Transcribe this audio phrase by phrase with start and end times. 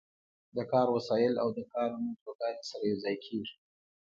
[0.55, 3.55] د کار وسایل او د کار موضوعګانې سره یوځای کیږي.